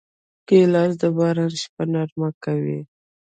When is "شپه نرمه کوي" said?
1.61-2.79